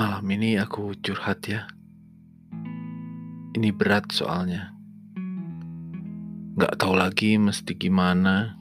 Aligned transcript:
Malam 0.00 0.24
ini 0.32 0.56
aku 0.56 0.96
curhat 1.04 1.44
ya. 1.44 1.68
Ini 3.52 3.68
berat 3.68 4.08
soalnya. 4.08 4.72
Gak 6.56 6.80
tahu 6.80 6.96
lagi 6.96 7.36
mesti 7.36 7.76
gimana 7.76 8.56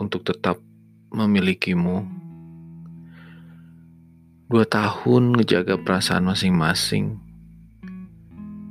untuk 0.00 0.24
tetap 0.24 0.56
memilikimu. 1.12 2.08
Dua 4.48 4.64
tahun 4.64 5.36
ngejaga 5.36 5.84
perasaan 5.84 6.32
masing-masing. 6.32 7.20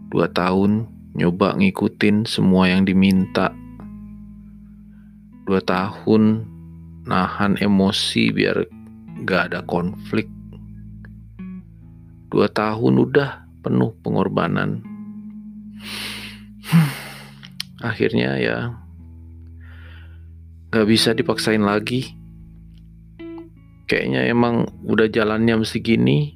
Dua 0.09 0.25
tahun 0.33 0.89
nyoba 1.13 1.61
ngikutin 1.61 2.25
semua 2.25 2.73
yang 2.73 2.89
diminta. 2.89 3.53
Dua 5.45 5.61
tahun 5.61 6.41
nahan 7.05 7.61
emosi 7.61 8.33
biar 8.33 8.65
gak 9.29 9.53
ada 9.53 9.61
konflik 9.61 10.25
Dua 12.33 12.49
tahun 12.49 12.97
udah 12.97 13.45
penuh 13.61 13.93
pengorbanan. 14.01 14.81
Akhirnya 17.93 18.41
ya 18.41 18.73
gak 20.73 20.89
bisa 20.89 21.13
dipaksain 21.13 21.61
lagi. 21.61 22.17
Kayaknya 23.85 24.33
emang 24.33 24.65
udah 24.81 25.05
jalannya 25.13 25.61
mesti 25.61 25.77
gini. 25.77 26.33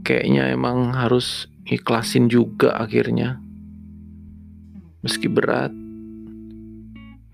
Kayaknya 0.00 0.48
emang 0.48 0.96
harus 0.96 1.52
ikhlasin 1.68 2.32
juga 2.32 2.72
akhirnya. 2.80 3.36
Meski 5.04 5.28
berat. 5.28 5.76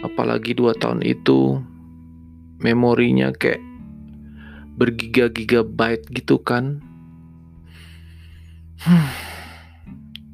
Apalagi 0.02 0.50
dua 0.50 0.74
tahun 0.74 1.06
itu 1.06 1.62
memorinya 2.58 3.30
kayak 3.30 3.62
bergiga-gigabyte 4.74 6.10
gitu 6.10 6.42
kan 6.42 6.87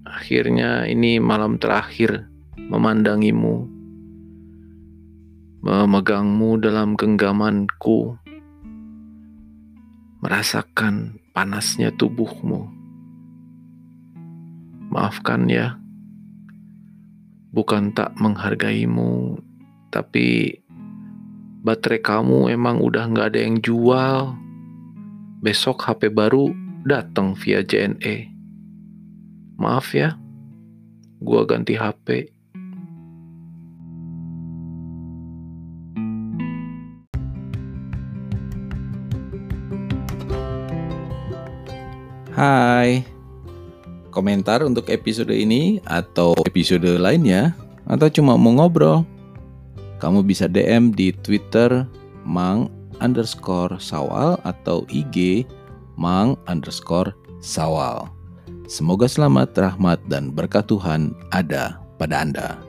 Akhirnya 0.04 0.84
ini 0.84 1.16
malam 1.16 1.56
terakhir 1.56 2.28
memandangimu, 2.60 3.64
memegangmu 5.64 6.60
dalam 6.60 6.92
genggamanku, 6.92 8.20
merasakan 10.20 11.16
panasnya 11.32 11.88
tubuhmu. 11.96 12.68
Maafkan 14.92 15.48
ya, 15.48 15.80
bukan 17.48 17.96
tak 17.96 18.12
menghargaimu, 18.20 19.40
tapi 19.88 20.60
baterai 21.64 22.04
kamu 22.04 22.52
emang 22.52 22.84
udah 22.84 23.08
nggak 23.08 23.28
ada 23.32 23.40
yang 23.40 23.56
jual. 23.64 24.36
Besok 25.40 25.80
HP 25.88 26.12
baru 26.12 26.52
datang 26.84 27.32
via 27.32 27.64
JNE. 27.64 28.33
Maaf 29.64 29.96
ya, 29.96 30.12
gua 31.24 31.48
ganti 31.48 31.72
HP. 31.72 32.28
Hai, 42.36 43.08
komentar 44.12 44.61
untuk 44.68 44.92
episode 44.92 45.33
ini 45.33 45.80
atau 45.89 46.36
episode 46.44 47.00
lainnya, 47.00 47.56
atau 47.89 48.12
cuma 48.12 48.36
mau 48.36 48.52
ngobrol, 48.52 49.00
kamu 49.96 50.28
bisa 50.28 50.44
DM 50.44 50.92
di 50.92 51.08
Twitter 51.24 51.89
mang 52.20 52.68
underscore 53.00 53.80
sawal 53.80 54.36
atau 54.44 54.84
IG 54.92 55.48
mang 55.96 56.36
underscore 56.52 57.16
sawal. 57.40 58.12
Semoga 58.64 59.05
selamat, 59.05 59.52
rahmat, 59.61 60.01
dan 60.08 60.33
berkat 60.33 60.64
Tuhan 60.64 61.13
ada 61.29 61.85
pada 62.01 62.25
Anda. 62.25 62.64